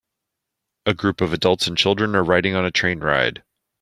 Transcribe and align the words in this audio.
A 0.87 0.95
group 0.95 1.21
of 1.21 1.31
adults 1.31 1.67
and 1.67 1.77
children 1.77 2.15
are 2.15 2.23
riding 2.23 2.55
on 2.55 2.65
a 2.65 2.71
train 2.71 3.01
ride. 3.01 3.43